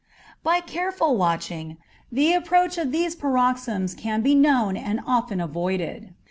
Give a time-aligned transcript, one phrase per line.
[0.41, 1.77] By careful watching,
[2.11, 6.15] the approach of these paroxysms can be known and often avoided.